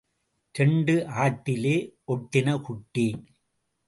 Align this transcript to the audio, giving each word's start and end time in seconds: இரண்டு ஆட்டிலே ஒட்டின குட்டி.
இரண்டு 0.55 0.93
ஆட்டிலே 1.17 1.75
ஒட்டின 2.07 2.57
குட்டி. 2.61 3.05